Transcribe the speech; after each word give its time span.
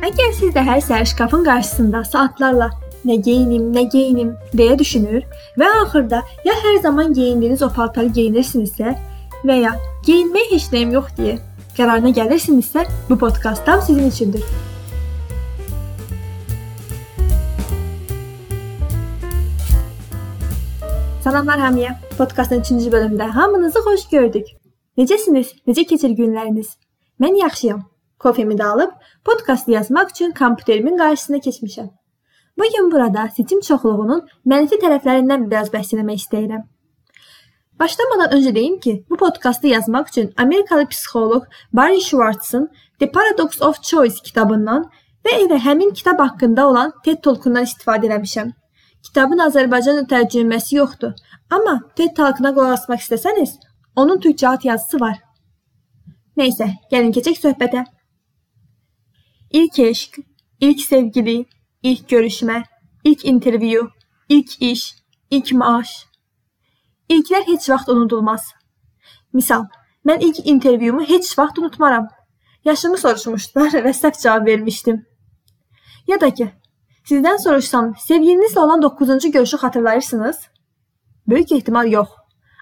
Əgər 0.00 0.30
siz 0.32 0.54
də 0.56 0.62
hər 0.64 0.78
səhər 0.80 1.04
şkafın 1.10 1.42
qarşısında 1.44 2.00
saatlarla 2.08 2.70
nə 3.04 3.18
geyinim, 3.20 3.66
nə 3.74 3.82
geyinim 3.92 4.30
deyə 4.56 4.78
düşünür 4.80 5.26
və 5.60 5.68
axırda 5.82 6.22
ya 6.46 6.54
hər 6.62 6.78
zaman 6.86 7.12
geyindiyiniz 7.12 7.60
o 7.62 7.68
paltarı 7.68 8.08
geyinirsinizsə 8.16 8.94
və 9.44 9.58
ya 9.60 9.74
geyinməyə 10.08 10.48
heç 10.54 10.70
nəyim 10.72 10.96
yox 10.96 11.12
deyə 11.18 11.36
qərarına 11.76 12.14
gəlirsinizsə, 12.16 12.86
bu 13.10 13.20
podkast 13.20 13.66
tam 13.68 13.84
sizin 13.84 14.08
üçündür. 14.08 14.48
Salamlar 21.20 21.60
hamıya. 21.60 22.00
Podkastın 22.18 22.64
3-cü 22.64 22.88
bölümündə 22.92 23.28
hamınızı 23.36 23.84
xoş 23.84 24.08
gördük. 24.08 24.46
Necəsiniz? 24.96 25.52
Necə 25.68 25.84
keçir 25.84 26.16
günləriniz? 26.16 26.76
Mən 27.20 27.36
yaxşıyam. 27.44 27.89
Kofemi 28.20 28.54
də 28.54 28.64
alıb 28.64 28.90
podkast 29.24 29.68
yazmaq 29.68 30.10
üçün 30.10 30.32
kompüterimin 30.32 30.96
qarşısına 30.96 31.36
keçmişəm. 31.36 31.88
Bu 32.58 32.62
gün 32.62 32.90
burada 32.92 33.28
seçim 33.36 33.60
çoxluğunun 33.60 34.26
mənfi 34.46 34.76
tərəflərindən 34.82 35.46
biraz 35.50 35.70
bəhs 35.72 35.94
etmək 35.96 36.24
istəyirəm. 36.24 36.66
Başlamadan 37.80 38.34
öncə 38.36 38.54
deyim 38.54 38.80
ki, 38.80 39.04
bu 39.10 39.16
podkastı 39.16 39.66
yazmaq 39.66 40.08
üçün 40.08 40.32
Amerikalı 40.36 40.86
psixoloq 40.88 41.44
Barry 41.72 42.00
Schwartz'ın 42.00 42.68
The 42.98 43.10
Paradox 43.10 43.62
of 43.62 43.82
Choice 43.82 44.20
kitabından 44.24 44.84
və 45.24 45.36
elə 45.44 45.58
həmin 45.66 45.94
kitab 45.94 46.18
haqqında 46.18 46.68
olan 46.68 46.92
TED 47.04 47.22
Talk-undan 47.24 47.64
istifadə 47.64 48.10
etmişəm. 48.16 48.50
Kitabın 49.02 49.40
Azərbaycanca 49.46 50.04
tərcüməsi 50.12 50.76
yoxdur, 50.76 51.14
amma 51.50 51.78
TED 51.96 52.12
Talk-una 52.16 52.52
qulaq 52.52 52.76
asmaq 52.76 53.00
istəsəniz, 53.06 53.56
onun 53.96 54.20
türkçə 54.20 54.48
alt 54.50 54.68
yazısı 54.68 55.00
var. 55.00 55.16
Nəysə, 56.36 56.68
gəlin 56.92 57.16
keçək 57.16 57.40
söhbətə. 57.40 57.86
İlk 59.52 59.78
eşq, 59.78 60.18
ilk 60.60 60.80
sevgili, 60.80 61.46
ilk 61.82 62.10
görüşmə, 62.10 62.62
ilk 63.04 63.24
intervyu, 63.24 63.90
ilk 64.28 64.62
iş, 64.62 64.94
ilk 65.30 65.52
maaş. 65.52 66.06
İlklər 67.10 67.48
heç 67.48 67.66
vaxt 67.70 67.88
unudulmaz. 67.88 68.44
Misal, 69.32 69.64
mən 70.06 70.22
ilk 70.22 70.46
intervyumu 70.46 71.02
heç 71.08 71.38
vaxt 71.38 71.58
unutmaram. 71.58 72.06
Yaşımı 72.64 72.98
soruşmuşdular 72.98 73.74
və 73.86 73.92
səhv 74.02 74.22
cavab 74.22 74.46
vermişdim. 74.46 75.02
Ya 76.06 76.20
da 76.20 76.30
ki, 76.30 76.50
sizdən 77.10 77.42
soruşsam, 77.42 77.92
sevgilinizlə 78.06 78.60
olan 78.60 78.86
9-cu 78.86 79.30
görüşü 79.30 79.56
xatırlayırsınız? 79.56 80.40
Böyük 81.26 81.52
ehtimal 81.52 81.92
yox. 81.92 82.08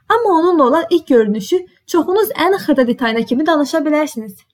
Amma 0.08 0.38
onunla 0.38 0.64
olan 0.64 0.84
ilk 0.90 1.06
görünüşü 1.06 1.66
çoxunuz 1.86 2.30
ən 2.30 2.56
xırda 2.56 2.86
detayına 2.86 3.22
kimi 3.22 3.46
danışa 3.46 3.78
bilərsiniz. 3.78 4.47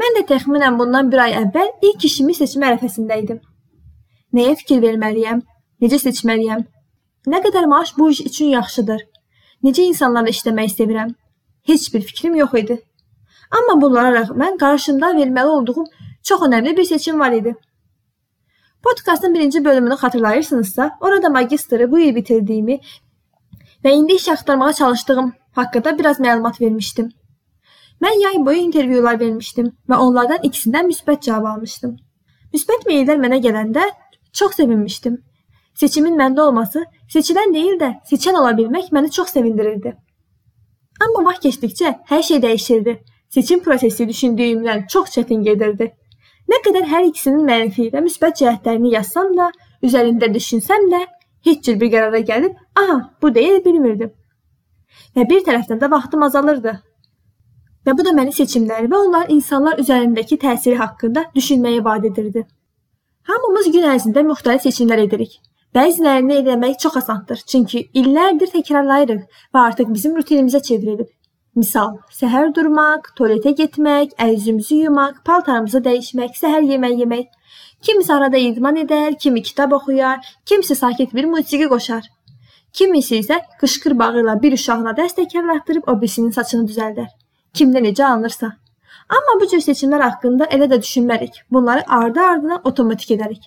Mən 0.00 0.16
də 0.18 0.24
təxminən 0.30 0.78
bundan 0.78 1.10
bir 1.12 1.22
ay 1.24 1.36
əvvəl 1.40 1.70
ilk 1.88 2.06
işimi 2.08 2.34
seçmə 2.34 2.72
ərəfəsində 2.72 3.18
idim. 3.22 3.40
Nəyə 4.34 4.56
fikir 4.60 4.80
verməliyəm? 4.82 5.42
Necə 5.82 6.00
seçməliyəm? 6.02 6.64
Nə 7.30 7.40
qədər 7.44 7.68
maaş 7.70 7.94
bu 7.98 8.10
iş 8.10 8.24
üçün 8.30 8.50
yaxşıdır? 8.54 9.04
Necə 9.64 9.86
insanlarla 9.90 10.34
işləməyi 10.34 10.72
sevirəm? 10.72 11.14
Heç 11.68 11.86
bir 11.94 12.02
fikrim 12.08 12.34
yox 12.40 12.58
idi. 12.60 12.80
Amma 13.58 13.78
bunlara 13.82 14.10
rəğmən 14.18 14.58
qarşımda 14.60 15.14
verməli 15.20 15.54
olduğum 15.58 15.84
çox 16.22 16.42
önəmli 16.48 16.76
bir 16.76 16.84
seçim 16.84 17.20
var 17.20 17.32
idi. 17.32 17.54
Podkastın 18.82 19.34
birinci 19.34 19.64
bölümünü 19.64 19.94
xatırlayırsınızsa, 19.94 20.90
orada 21.00 21.28
magistri 21.28 21.90
bu 21.90 21.98
il 21.98 22.14
bitirdiyimi 22.14 22.80
və 23.84 23.92
indi 23.92 24.18
iş 24.20 24.28
axtarmağa 24.28 24.72
çalışdığım 24.72 25.32
haqqında 25.52 25.98
biraz 25.98 26.20
məlumat 26.20 26.60
vermişdim. 26.60 27.08
Mən 28.02 28.20
yay 28.22 28.40
boyu 28.46 28.58
intervyular 28.66 29.20
vermişdim 29.20 29.70
və 29.90 29.98
onlardan 30.06 30.42
ikisindən 30.48 30.90
müsbət 30.90 31.28
cavab 31.28 31.54
almışdım. 31.54 31.96
Müsbət 32.54 32.86
meyllər 32.88 33.20
mənə 33.22 33.40
gələndə 33.44 33.84
çox 34.32 34.56
sevinmişdim. 34.60 35.18
Seçimin 35.74 36.14
məndə 36.18 36.40
olması, 36.40 36.84
seçilən 37.10 37.54
deyil 37.54 37.78
də 37.80 37.90
seçən 38.10 38.38
ola 38.38 38.52
bilmək 38.58 38.92
məni 38.92 39.10
çox 39.10 39.32
sevindirirdi. 39.34 39.94
Amma 41.02 41.24
vaxt 41.30 41.46
keçdikcə 41.46 41.94
hər 42.10 42.22
şey 42.22 42.42
dəyişirdi. 42.44 42.94
Seçim 43.34 43.62
prosesi 43.62 44.08
düşündüyümdən 44.08 44.86
çox 44.86 45.10
çətin 45.16 45.42
gedirdi. 45.42 45.90
Nə 46.50 46.60
qədər 46.66 46.86
hər 46.86 47.08
ikisinin 47.08 47.46
mənfi 47.48 47.88
və 47.94 48.02
müsbət 48.04 48.42
cəhətlərini 48.42 48.92
yazsam 48.94 49.32
da, 49.36 49.48
üzərində 49.82 50.28
düşünsəm 50.34 50.90
də, 50.92 51.00
heç 51.48 51.64
cür 51.64 51.80
bir 51.80 51.90
qərara 51.94 52.20
gəlib, 52.30 52.54
"Aha, 52.76 52.96
bu 53.22 53.34
deyil 53.34 53.64
bilmirdim." 53.64 54.12
Və 55.16 55.28
bir 55.30 55.40
tərəfdən 55.48 55.80
də 55.80 55.90
vaxtım 55.90 56.22
azalırdı. 56.22 56.82
Və 57.86 57.92
bu 57.96 58.04
da 58.04 58.12
məni 58.16 58.32
seçimləri 58.32 58.88
və 58.88 58.98
onların 59.06 59.32
insanlar 59.34 59.80
üzərindəki 59.82 60.38
təsiri 60.40 60.76
haqqında 60.80 61.26
düşünməyə 61.36 61.82
vadar 61.84 62.10
edirdi. 62.10 62.44
Hamımız 63.28 63.66
gün 63.74 63.84
ərzində 63.90 64.22
müxtəlif 64.24 64.64
seçimlər 64.64 65.02
edirik. 65.02 65.34
Bəzilərini 65.76 66.38
etmək 66.40 66.78
çox 66.80 66.96
asandır, 67.00 67.42
çünki 67.50 67.82
illərdir 68.00 68.52
təkrarlayırıq 68.54 69.42
və 69.54 69.60
artıq 69.68 69.90
bizim 69.92 70.14
rutinimizə 70.16 70.62
çevrilib. 70.68 71.10
Misal, 71.60 71.98
səhər 72.18 72.54
durmaq, 72.56 73.10
tualetə 73.18 73.52
getmək, 73.58 74.14
əl-üzümüzü 74.26 74.78
yumaq, 74.84 75.18
paltarımızı 75.26 75.82
dəyişmək, 75.88 76.38
səhər 76.40 76.64
yemək 76.70 77.02
yemək. 77.02 77.26
Kimisi 77.84 78.14
arada 78.14 78.38
idman 78.38 78.80
edər, 78.84 79.18
kimi 79.18 79.42
kitab 79.42 79.72
oxuyar, 79.76 80.24
kimisi 80.46 80.76
sakit 80.78 81.14
bir 81.14 81.28
musiqi 81.34 81.68
qoşar. 81.74 82.08
Kimisi 82.72 83.20
isə 83.24 83.42
qışqır 83.60 83.98
bağı 83.98 84.24
ilə 84.24 84.38
bir 84.42 84.56
uşağına 84.60 84.96
dəst 85.02 85.20
təkrarlatdırıb 85.20 85.90
o 85.90 86.00
birisinin 86.00 86.34
saçını 86.38 86.70
düzəldər 86.70 87.12
kimdə 87.58 87.80
necə 87.84 88.04
alınırsa. 88.06 88.48
Amma 89.16 89.34
bu 89.40 89.46
cür 89.50 89.62
seçimlər 89.64 90.02
haqqında 90.02 90.46
elə 90.56 90.66
də 90.72 90.78
düşünmərik. 90.82 91.42
Bunları 91.52 91.84
ardı-ardına 91.96 92.60
avtomatik 92.64 93.12
edərik. 93.16 93.44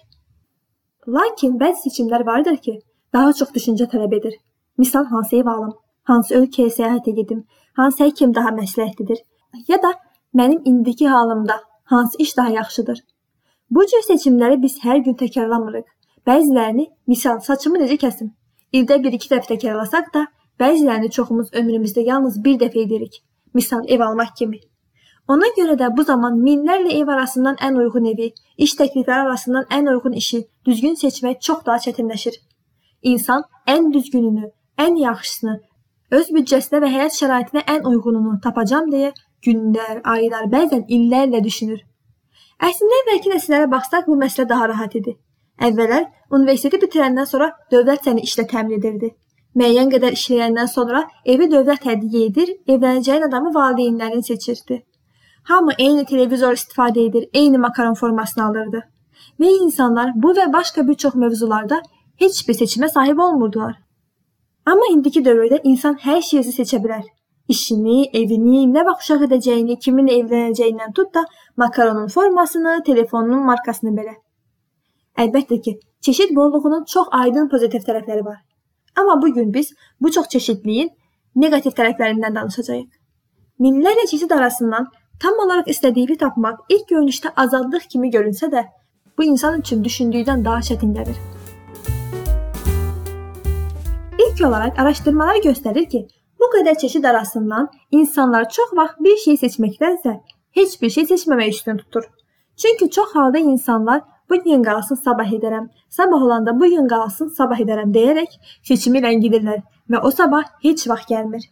Lakin 1.18 1.58
bəzi 1.62 1.88
seçimlər 1.88 2.26
vardır 2.26 2.58
ki, 2.68 2.80
daha 3.14 3.34
çox 3.40 3.52
düşüncə 3.58 3.88
tələb 3.94 4.16
edir. 4.20 4.38
Misal 4.78 5.06
hansı 5.12 5.36
ev 5.42 5.50
alım, 5.54 5.74
hansı 6.12 6.36
ölkəyə 6.40 6.74
səyahət 6.78 7.12
edim, 7.14 7.44
hansı 7.80 8.04
həkim 8.04 8.36
daha 8.36 8.54
məsləhətlidir, 8.60 9.22
ya 9.68 9.82
da 9.84 9.94
mənim 10.36 10.62
indiki 10.72 11.08
halımda 11.08 11.60
hansı 11.84 12.18
iş 12.20 12.38
daha 12.38 12.50
yaxşıdır. 12.50 13.04
Bu 13.72 13.86
cür 13.92 14.04
seçimləri 14.10 14.62
biz 14.62 14.80
hər 14.84 15.04
gün 15.06 15.16
təkrarlamırıq. 15.22 15.88
Bəzilərini, 16.28 16.90
misal 17.08 17.40
saçımı 17.40 17.80
necə 17.84 17.98
kəsim, 18.04 18.34
ildə 18.74 19.00
1-2 19.04 19.32
dəfə 19.34 19.56
təkrarlasaq 19.56 20.12
da, 20.14 20.28
bəzilərini 20.60 21.10
çoxumuz 21.18 21.54
ömrümüzdə 21.54 22.04
yalnız 22.12 22.44
bir 22.44 22.60
dəfə 22.64 22.84
edirik 22.84 23.24
misal 23.54 23.86
ev 23.88 24.02
almaq 24.02 24.36
kimi. 24.38 24.60
Ona 25.28 25.48
görə 25.58 25.76
də 25.80 25.90
bu 25.98 26.04
zaman 26.08 26.38
minlərlə 26.40 26.94
ev 27.02 27.10
arasından 27.12 27.58
ən 27.68 27.80
uyğun 27.82 28.06
evi, 28.14 28.28
iş 28.66 28.76
təklifləri 28.80 29.26
arasından 29.28 29.66
ən 29.78 29.90
uyğun 29.92 30.14
işi 30.22 30.40
düzgün 30.66 30.96
seçmək 31.02 31.42
çox 31.48 31.66
daha 31.66 31.78
çətinləşir. 31.86 32.38
İnsan 33.12 33.44
ən 33.68 33.92
düzgününü, 33.94 34.52
ən 34.86 35.00
yaxşısını, 35.02 35.58
öz 36.20 36.32
büdcəsinə 36.38 36.82
və 36.84 36.94
həyat 36.96 37.20
şəraitinə 37.20 37.66
ən 37.76 37.84
uyğununu 37.92 38.40
tapacam 38.44 38.88
deyə 38.92 39.12
günlər, 39.44 40.02
aylar, 40.16 40.48
bəzən 40.56 40.88
illərlə 40.88 41.44
düşünür. 41.44 41.84
Əslində 42.64 43.04
əvvəlki 43.04 43.36
nəsillərə 43.36 43.72
baxsaq 43.72 44.08
bu 44.08 44.16
məsələ 44.24 44.50
daha 44.50 44.72
rahat 44.74 44.96
idi. 44.96 45.18
Əvvəllər 45.62 46.08
universiteti 46.32 46.86
bitirəndən 46.86 47.28
sonra 47.28 47.52
dövlət 47.72 48.08
səni 48.08 48.24
işlə 48.24 48.48
təmin 48.48 48.80
edirdi 48.80 49.12
müəyyən 49.58 49.90
qədər 49.94 50.18
işləyəndən 50.18 50.70
sonra 50.72 51.04
evi 51.26 51.48
dövlət 51.52 51.88
hədiyyə 51.90 52.28
edir, 52.30 52.54
evlənəcəyin 52.68 53.26
adamı 53.28 53.54
valideynlərin 53.56 54.22
seçirdi. 54.28 54.84
Hamı 55.50 55.74
eyni 55.80 56.06
televizor 56.06 56.54
istifadə 56.60 57.06
edir, 57.08 57.28
eyni 57.34 57.58
makaron 57.58 57.94
formasını 57.94 58.46
alırdı. 58.46 58.84
Və 59.42 59.52
insanlar 59.64 60.12
bu 60.16 60.34
və 60.38 60.48
başqa 60.54 60.88
bir 60.88 60.96
çox 61.04 61.16
mövzularda 61.16 61.82
heç 62.24 62.48
bir 62.48 62.58
seçimə 62.62 62.90
sahib 62.90 63.18
olmurdular. 63.18 63.76
Amma 64.66 64.90
indiki 64.92 65.24
dövrdə 65.26 65.62
insan 65.64 65.96
hər 66.04 66.22
şeyi 66.30 66.44
seçə 66.60 66.82
bilər. 66.84 67.06
İşini, 67.48 68.10
evini, 68.20 68.66
nə 68.68 68.84
vaxt 68.86 69.06
uşaq 69.06 69.24
edəcəyini, 69.30 69.78
kiminlə 69.84 70.18
evlənəcəyindən 70.22 70.92
tut 70.98 71.14
da 71.16 71.24
makaronun 71.64 72.10
formasını, 72.12 72.82
telefonunun 72.90 73.46
markasını 73.48 73.94
belə. 73.96 74.18
Əlbəttə 75.24 75.62
ki, 75.62 75.78
çeşid 76.02 76.36
bolluğunun 76.36 76.84
çox 76.94 77.08
aydın 77.22 77.48
pozitiv 77.54 77.88
tərəfləri 77.88 78.26
var. 78.26 78.42
Amma 78.98 79.22
bu 79.22 79.34
gün 79.34 79.54
biz 79.54 79.74
bu 80.02 80.12
çox 80.12 80.28
çeşidliyin 80.28 80.90
neqativ 81.36 81.72
tərəflərindən 81.78 82.36
danışacağıq. 82.36 82.88
Minlərlə 83.60 84.08
çeşid 84.10 84.32
arasından 84.32 84.88
tam 85.22 85.40
olaraq 85.44 85.70
istədiyini 85.74 86.18
tapmaq 86.18 86.64
ilk 86.70 86.90
görünüşdə 86.90 87.34
azadlıq 87.44 87.86
kimi 87.90 88.10
görünsə 88.10 88.50
də, 88.54 88.66
bu 89.18 89.24
insan 89.24 89.60
üçün 89.60 89.84
düşündüyüdən 89.84 90.46
daha 90.46 90.60
çətin 90.70 90.94
gəlir. 90.98 91.18
İlk 94.26 94.42
olaraq 94.48 94.82
araşdırmalar 94.82 95.42
göstərir 95.46 95.90
ki, 95.90 96.08
bu 96.40 96.50
qədər 96.58 96.78
çeşid 96.78 97.04
arasından 97.04 97.70
insanlar 97.92 98.50
çox 98.50 98.74
vaxt 98.78 99.00
bir 99.00 99.18
şey 99.18 99.42
seçməkdənsə 99.46 100.20
heç 100.58 100.82
bir 100.82 100.90
şey 100.90 101.04
seçməmək 101.14 101.50
üstün 101.50 101.78
tutur. 101.78 102.04
Çünki 102.58 102.90
çox 102.90 103.16
halda 103.16 103.38
insanlar 103.38 104.02
bu 104.30 104.42
gün 104.44 104.64
qalsın 104.64 105.00
sabah 105.04 105.30
edərəm, 105.38 105.70
sabah 105.90 106.24
olanda 106.24 106.60
bu 106.60 106.70
gün 106.74 106.88
qalsın 106.88 107.30
sabah 107.38 107.60
edərəm 107.64 107.94
deyərək 107.94 108.40
seçimi 108.64 109.04
ləngidirlər 109.06 109.64
və 109.92 110.02
o 110.02 110.12
sabah 110.12 110.44
heç 110.64 110.88
vaxt 110.90 111.14
gəlmir. 111.14 111.46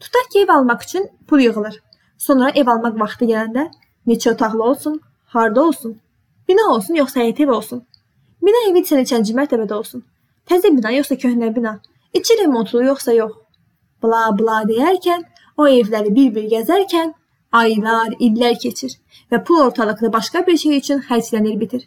Tutaq 0.00 0.32
ki, 0.32 0.42
ev 0.42 0.50
almaq 0.54 0.82
üçün 0.82 1.08
pul 1.28 1.40
yığılır. 1.46 1.80
Sonra 2.18 2.50
ev 2.54 2.68
almaq 2.68 3.00
vaxtı 3.00 3.30
gələndə 3.30 3.70
neçə 4.06 4.32
otaqlı 4.32 4.62
olsun, 4.64 5.00
harda 5.34 5.62
olsun, 5.62 5.98
Bina 6.48 6.64
olsun 6.72 6.96
yoxsa 6.96 7.20
həyət 7.20 7.42
ev 7.44 7.50
olsun? 7.52 7.82
Bina 8.44 8.60
evi 8.70 8.80
neçənci 8.80 9.34
mərtəbədə 9.36 9.74
olsun? 9.76 10.04
Təzə 10.48 10.70
bina 10.72 10.94
yoxsa 10.94 11.18
köhnə 11.24 11.50
bina? 11.56 11.74
İçi 12.16 12.38
remontlu 12.40 12.80
yoxsa 12.86 13.12
yox? 13.12 13.34
Bla 14.02 14.22
bla 14.38 14.62
deyərkən, 14.70 15.26
o 15.60 15.66
evləri 15.68 16.14
bir-bir 16.16 16.46
gəzərkən 16.54 17.12
aylar, 17.60 18.14
illər 18.26 18.56
keçir 18.62 18.96
və 19.32 19.42
pul 19.44 19.60
ortalıqda 19.66 20.12
başqa 20.12 20.46
bir 20.46 20.56
şey 20.62 20.78
üçün 20.78 21.04
xərclənir 21.10 21.60
bitir. 21.60 21.84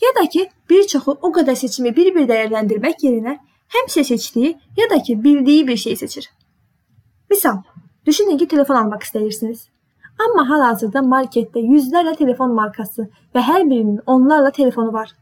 Ya 0.00 0.22
da 0.22 0.28
ki, 0.28 0.48
bir 0.70 0.86
çoxu 0.86 1.18
o 1.22 1.30
qədər 1.32 1.56
seçimi 1.56 1.92
bir-bir 1.96 2.28
dəyərləndirmək 2.30 3.04
yerinə 3.06 3.38
həmişə 3.76 4.04
seçdiyi 4.04 4.56
ya 4.76 4.90
da 4.90 5.02
ki, 5.02 5.24
bildiyi 5.24 5.66
bir 5.68 5.76
şey 5.76 5.96
seçir. 5.96 6.30
Misal, 7.30 7.62
düşünün 8.06 8.38
ki, 8.38 8.48
telefon 8.48 8.74
almaq 8.74 9.02
istəyirsiniz. 9.08 9.68
Amma 10.24 10.46
hal-hazırda 10.48 11.02
marketdə 11.04 11.60
yüzlərlə 11.60 12.16
telefon 12.16 12.54
markası 12.54 13.08
və 13.34 13.42
hər 13.48 13.64
birinin 13.70 13.98
onlarla 14.06 14.50
telefonu 14.50 14.92
var. 14.92 15.12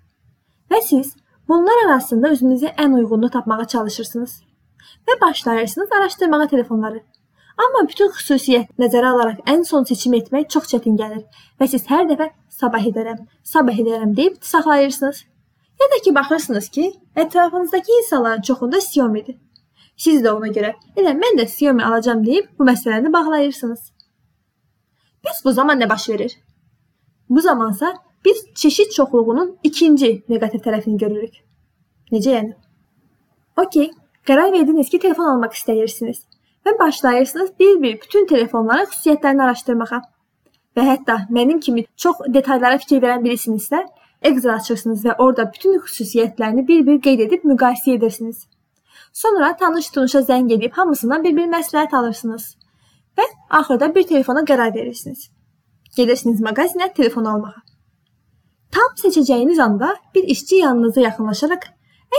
Və 0.70 0.80
siz 0.82 1.16
bunlar 1.48 1.86
arasında 1.86 2.30
özünüzə 2.36 2.74
ən 2.78 2.94
uyğununu 2.94 3.30
tapmağa 3.30 3.66
çalışırsınız 3.74 4.36
və 5.08 5.20
başlayırsınız 5.20 5.92
araşdırmağa 5.98 6.46
telefonları. 6.46 7.02
Amma 7.54 7.84
bütün 7.86 8.10
xüsusiyyət 8.10 8.72
nəzərə 8.82 9.12
alaraq 9.14 9.50
ən 9.50 9.62
son 9.68 9.84
seçim 9.86 10.14
etmək 10.18 10.48
çox 10.54 10.66
çətin 10.72 10.96
gəlir 10.98 11.22
və 11.60 11.68
siz 11.70 11.84
hər 11.86 12.08
dəfə 12.10 12.32
sabah 12.50 12.82
edərəm, 12.90 13.20
sabah 13.46 13.78
edərəm 13.82 14.16
deyib 14.16 14.40
saxlayırsınız. 14.42 15.20
Ya 15.80 15.86
da 15.92 16.00
ki 16.04 16.14
baxırsınız 16.14 16.68
ki, 16.68 16.92
ətrafınızdakı 17.16 17.92
insanların 17.98 18.42
çoxunda 18.42 18.78
Xiaomi-dir. 18.78 19.38
Siz 19.96 20.22
də 20.22 20.34
ona 20.34 20.50
görə, 20.56 20.72
elə 20.98 21.14
mən 21.18 21.38
də 21.38 21.46
Xiaomi 21.50 21.84
alacağam 21.86 22.26
deyib 22.26 22.50
bu 22.58 22.66
məsələni 22.66 23.12
bağlayırsınız. 23.12 23.80
Bəs 25.24 25.44
bu 25.44 25.52
zaman 25.52 25.78
nə 25.80 25.88
baş 25.90 26.08
verir? 26.08 26.36
Bu 27.30 27.40
zamansa 27.40 27.94
biz 28.24 28.44
çeşid 28.54 28.90
çoxluğunun 28.90 29.58
ikinci 29.62 30.24
neqativ 30.28 30.66
tərəfini 30.66 30.98
görürük. 30.98 31.34
Necə 32.12 32.34
yəni? 32.34 32.54
Okay, 33.56 33.90
qərar 34.26 34.52
verdiniz 34.52 34.90
ki, 34.90 34.98
telefon 34.98 35.30
almaq 35.36 35.54
istəyirsiniz 35.54 36.24
və 36.66 36.78
başlayırsınız 36.78 37.50
bir-bir 37.61 38.00
bütün 38.00 38.26
telefonların 38.26 38.88
xüsusiyyətlərini 38.90 39.43
araşdırmağa. 39.43 40.00
Və 40.76 40.87
hətta 40.88 41.19
mənim 41.31 41.61
kimi 41.61 41.84
çox 41.96 42.25
detallara 42.34 42.78
fikir 42.78 43.02
verən 43.02 43.25
birisinizsə, 43.25 43.84
Excel 44.25 44.55
açırsınız 44.55 45.05
və 45.05 45.14
orada 45.19 45.44
bütün 45.52 45.78
xüsusiyyətlərini 45.84 46.66
bir-bir 46.69 47.00
qeyd 47.05 47.20
edib 47.26 47.44
müqayisə 47.44 47.96
edirsiniz. 47.99 48.46
Sonra 49.12 49.56
tanış 49.56 49.90
tunuşa 49.90 50.20
zəng 50.31 50.52
edib 50.55 50.72
hamısından 50.72 51.25
bir-bir 51.25 51.50
məsləhət 51.52 51.96
alırsınız 51.96 52.46
və 53.19 53.26
axırda 53.50 53.94
bir 53.94 54.06
telefona 54.08 54.40
qərar 54.49 54.75
verirsiniz. 54.75 55.28
Gedirsiniz 55.96 56.40
mağazinə 56.40 56.94
telefon 56.94 57.25
almağa. 57.25 57.61
Tam 58.72 58.96
seçəcəyiniz 59.02 59.61
anda 59.62 59.94
bir 60.14 60.25
işçi 60.34 60.56
yanınıza 60.56 61.00
yaxınlaşaraq, 61.00 61.69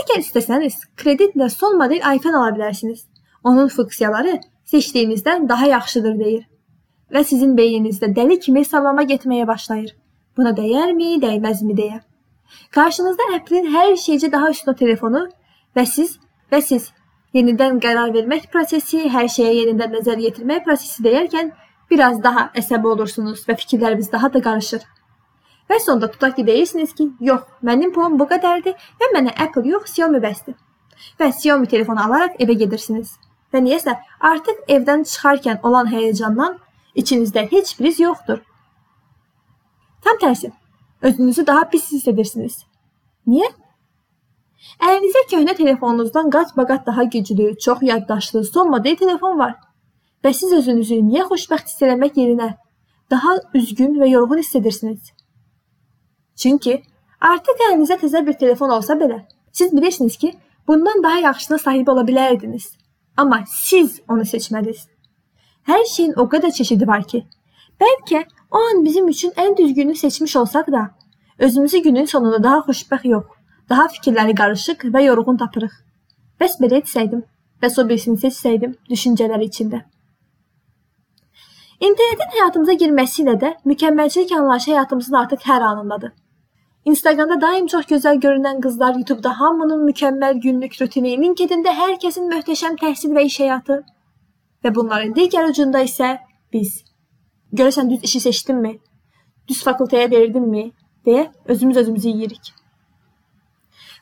əgər 0.00 0.22
istəsəniz, 0.22 0.78
kreditlə 0.96 1.50
son 1.50 1.76
model 1.82 2.00
iPhone 2.14 2.38
ala 2.38 2.54
bilərsiniz. 2.56 3.04
Onun 3.46 3.68
funksiyaları 3.68 4.40
seçdiyinizdən 4.72 5.48
daha 5.48 5.66
yaxşıdır 5.66 6.18
deyir. 6.18 6.44
Və 7.14 7.22
sizin 7.24 7.54
beyninizdə 7.58 8.10
dəli 8.14 8.40
kimi 8.42 8.64
hesablama 8.64 9.04
getməyə 9.06 9.46
başlayır. 9.46 9.92
Buna 10.36 10.50
dəyərmi, 10.56 11.16
dəyməzmi 11.22 11.76
deyə. 11.78 12.00
Qarşınızda 12.74 13.28
Apple-in 13.36 13.68
hər 13.74 13.94
şeycə 14.02 14.32
daha 14.32 14.50
üstün 14.50 14.74
telefonu 14.80 15.22
və 15.76 15.84
siz 15.86 16.16
və 16.52 16.60
siz 16.62 16.90
yenidən 17.38 17.78
qərar 17.84 18.12
vermək 18.16 18.48
prosesi, 18.52 19.04
hər 19.14 19.30
şeyə 19.36 19.52
yenidən 19.60 19.94
nəzər 19.98 20.22
yetirmək 20.26 20.64
prosesi 20.66 21.04
deyərkən 21.06 21.52
biraz 21.90 22.18
daha 22.22 22.48
əsəbi 22.62 22.92
olursunuz 22.92 23.44
və 23.48 23.56
fikirləriniz 23.62 24.10
daha 24.12 24.32
da 24.32 24.42
qarışır. 24.48 24.82
Və 25.70 25.78
sonda 25.82 26.10
tutaq 26.10 26.36
ki, 26.36 26.46
deyirsiniz 26.46 26.94
ki, 26.98 27.08
yox, 27.30 27.46
mənim 27.62 27.92
pulum 27.94 28.18
bu 28.18 28.26
qədərdir 28.30 28.74
və 29.00 29.12
mənə 29.14 29.34
Apple 29.46 29.66
yox, 29.70 29.94
Xiaomi 29.94 30.22
bəsdir. 30.22 30.58
Və 31.20 31.30
Xiaomi 31.38 31.70
telefonu 31.70 32.02
alaraq 32.06 32.38
evə 32.42 32.58
gedirsiniz. 32.64 33.16
Və 33.52 33.62
niyəsə 33.64 33.96
artıq 34.30 34.62
evdən 34.76 35.04
çıxarkən 35.10 35.60
olan 35.66 35.90
həyəcandan 35.92 36.56
içinizdə 37.02 37.46
heç 37.52 37.74
biriz 37.78 38.00
yoxdur. 38.00 38.40
Tam 40.04 40.18
tərsi, 40.22 40.52
özünüzü 41.02 41.46
daha 41.46 41.68
pis 41.70 41.92
hiss 41.92 42.08
edirsiniz. 42.08 42.58
Niyə? 43.26 43.48
Əlinizdə 44.82 45.22
köhnə 45.30 45.54
telefonunuzdan 45.56 46.30
qat-baqat 46.30 46.86
daha 46.86 47.04
güclü, 47.04 47.58
çox 47.58 47.82
yaddaşlı, 47.82 48.44
son 48.44 48.70
model 48.70 48.96
telefon 48.96 49.38
var. 49.38 49.54
Və 50.24 50.32
siz 50.34 50.52
özünüzü 50.52 51.00
niyə 51.06 51.26
xoşbəxt 51.30 51.72
hiss 51.72 51.82
etmək 51.86 52.16
yerinə 52.22 52.54
daha 53.10 53.36
üzgün 53.54 53.98
və 54.00 54.08
yorğun 54.10 54.42
hiss 54.42 54.56
edirsiniz? 54.58 55.12
Çünki 56.36 56.80
artıq 57.20 57.62
əlinizdə 57.68 58.00
təzə 58.02 58.24
bir 58.26 58.38
telefon 58.40 58.72
olsa 58.78 58.96
belə, 58.98 59.20
siz 59.52 59.72
bilirsiniz 59.76 60.16
ki, 60.16 60.32
bundan 60.68 61.02
daha 61.02 61.18
yaxşısına 61.28 61.58
sahib 61.58 61.88
ola 61.88 62.02
bilərdiniz. 62.08 62.66
Amma 63.16 63.44
siz 63.48 64.00
onu 64.08 64.24
seçmədiniz. 64.28 64.86
Hər 65.66 65.84
şeyin 65.94 66.12
o 66.20 66.26
qədər 66.32 66.52
çeşidi 66.52 66.86
var 66.86 67.06
ki, 67.08 67.22
bəlkə 67.80 68.24
o 68.50 68.60
an 68.70 68.84
bizim 68.84 69.08
üçün 69.08 69.30
ən 69.30 69.56
düzgününü 69.56 69.96
seçmiş 69.96 70.36
olsaq 70.36 70.68
da, 70.72 70.90
özümüzü 71.38 71.78
günün 71.78 72.04
sonunda 72.04 72.42
daha 72.42 72.58
xoşbəxt 72.68 73.08
yox, 73.08 73.24
daha 73.68 73.88
fikirləri 73.96 74.34
qarışıq 74.34 74.86
və 74.94 75.02
yorğun 75.06 75.40
tapırıq. 75.42 75.72
Bəs 76.40 76.58
belə 76.60 76.82
etsəydim, 76.82 77.24
bəs 77.62 77.80
o 77.80 77.88
birisini 77.88 78.20
seçsəydim 78.20 78.76
düşüncələri 78.90 79.48
içində. 79.50 79.82
İnternetin 81.80 82.36
həyatımıza 82.36 82.76
girməsi 82.84 83.24
ilə 83.24 83.34
də 83.40 83.50
mükəmməlçilik 83.72 84.32
anlayışı 84.36 84.70
həyatımızın 84.70 85.18
artıq 85.22 85.48
hər 85.48 85.64
anındadır. 85.72 86.12
Instagramda 86.86 87.40
daim 87.40 87.66
çox 87.66 87.86
gözəl 87.90 88.20
görünən 88.22 88.60
qızlar, 88.62 88.94
YouTube-da 88.94 89.32
hamının 89.40 89.80
mükəmməl 89.88 90.40
günlük 90.40 90.76
rutini, 90.80 91.16
LinkedIn-də 91.22 91.72
hər 91.74 91.96
kəsin 92.04 92.28
möhtəşəm 92.30 92.76
təhsil 92.82 93.14
və 93.16 93.24
iş 93.26 93.40
həyatı 93.42 93.80
və 94.64 94.74
bunların 94.74 95.14
digər 95.16 95.50
ucunda 95.50 95.82
isə 95.82 96.12
biz. 96.52 96.84
Görəsən 97.52 97.90
düz 97.90 98.06
işi 98.06 98.20
seçdinmi? 98.28 98.76
Düz 99.48 99.64
fakültəyə 99.66 100.10
verdinmi? 100.10 100.70
deyə 101.06 101.26
özümüz 101.44 101.76
özümüzü 101.76 102.08
yeyirik. 102.08 102.54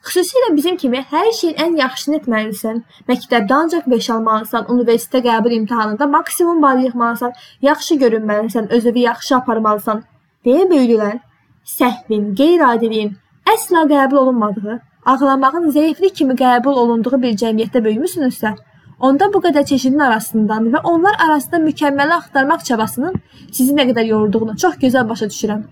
Xüsusilə 0.04 0.54
bizim 0.56 0.76
kimi 0.76 1.00
hər 1.10 1.32
şeyin 1.40 1.60
ən 1.64 1.76
yaxşısını 1.80 2.20
etməlisən. 2.20 2.80
Məktəbdə 3.08 3.54
ancaq 3.64 3.86
5 3.92 4.08
almalısan, 4.16 4.66
universitetə 4.74 5.22
qəbul 5.24 5.56
imtahanında 5.56 6.06
maksimum 6.06 6.60
bal 6.62 6.82
yığmalısan, 6.84 7.32
yaxşı 7.62 7.94
görünməlisən, 8.02 8.68
özünü 8.76 9.06
yaxşı 9.08 9.36
aparmalısan 9.36 10.04
deyə 10.44 10.66
böyüdülən 10.72 11.22
səhvin, 11.64 12.34
qeyri-adiliyin 12.38 13.14
əsla 13.54 13.84
qəbul 13.90 14.20
olunmadığı, 14.22 14.78
ağlamağın 15.04 15.70
zəiflik 15.76 16.14
kimi 16.20 16.36
qəbul 16.38 16.78
olunduğu 16.84 17.20
bir 17.22 17.36
cəmiyyətdə 17.42 17.84
böyümüsünüzsə, 17.84 18.54
onda 19.00 19.28
bu 19.32 19.40
qədər 19.44 19.66
çeşidin 19.70 20.04
arasından 20.08 20.70
və 20.74 20.82
onlar 20.90 21.16
arasında 21.26 21.60
mükəmməli 21.64 22.16
axtarmaq 22.18 22.64
çabasının 22.68 23.16
sizi 23.52 23.74
nə 23.74 23.88
qədər 23.90 24.06
yorduğunu 24.12 24.56
çox 24.56 24.78
gözəl 24.84 25.08
başa 25.08 25.28
düşürəm. 25.32 25.64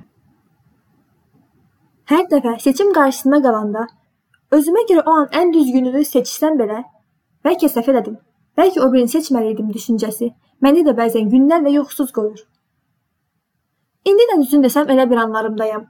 Hər 2.12 2.24
dəfə 2.32 2.58
seçim 2.60 2.92
qarşısına 2.92 3.42
qalanda 3.42 3.86
özümə 4.52 4.86
görə 4.90 5.04
o 5.06 5.18
an 5.22 5.28
ən 5.40 5.52
düzgününü 5.54 6.04
seçsəm 6.08 6.58
belə, 6.60 6.82
bəlkə 7.44 7.70
səhv 7.72 7.92
elədim, 7.94 8.16
bəlkə 8.58 8.82
o 8.84 8.92
birini 8.92 9.12
seçməliydim 9.12 9.70
düşüncəsi 9.76 10.32
məni 10.62 10.84
də 10.88 10.96
bəzən 10.98 11.30
günlərlə 11.32 11.72
yoxsuz 11.78 12.12
qoyur. 12.12 12.42
İndi 14.04 14.24
də 14.30 14.38
düzün 14.42 14.62
desəm 14.64 14.90
elə 14.90 15.10
bir 15.10 15.20
anlarımdayam. 15.24 15.84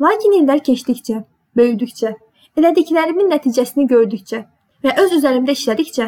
Lakin 0.00 0.36
illər 0.40 0.62
keçdikcə, 0.64 1.24
böyüdükcə, 1.56 2.14
elədiklərimin 2.58 3.28
nəticəsini 3.32 3.84
gördükcə 3.90 4.40
və 4.84 4.94
öz 5.02 5.12
üzərimdə 5.18 5.52
işlədikcə, 5.58 6.06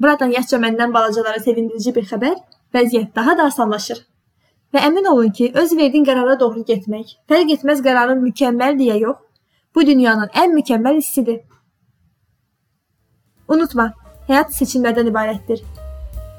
buradan 0.00 0.34
yaşca 0.34 0.58
məndən 0.64 0.94
balacalara 0.94 1.40
sevindirici 1.44 1.94
bir 1.94 2.08
xəbər, 2.10 2.34
vəziyyət 2.74 3.14
daha 3.14 3.36
da 3.38 3.46
asanlaşır. 3.52 4.02
Və 4.74 4.82
əmin 4.88 5.06
olun 5.06 5.30
ki, 5.30 5.52
öz 5.54 5.76
verdiyin 5.78 6.06
qərara 6.08 6.34
doğru 6.40 6.64
getmək, 6.66 7.14
fərq 7.30 7.54
etməz 7.56 7.84
qərarın 7.86 8.24
mükəmməl 8.24 8.74
deyə 8.80 8.98
yox, 9.04 9.22
bu 9.74 9.86
dünyanın 9.86 10.34
ən 10.34 10.58
mükəmməl 10.58 10.98
hissidir. 10.98 11.44
Unutma, 13.48 13.92
həyat 14.26 14.50
seçimlərdən 14.58 15.14
ibarətdir. 15.14 15.62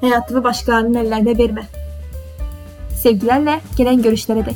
Həyatını 0.04 0.44
başqalarının 0.44 1.04
əllərinə 1.06 1.40
vermə. 1.40 1.68
Sevgilerle 3.06 3.62
gelen 3.78 4.02
görüşlere 4.02 4.46
dek. 4.46 4.56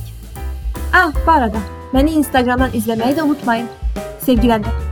Ah 0.94 1.12
bu 1.28 1.32
arada 1.32 1.58
beni 1.94 2.12
Instagram'dan 2.12 2.70
izlemeyi 2.74 3.16
de 3.16 3.24
unutmayın. 3.24 3.68
Sevgilerle. 4.20 4.89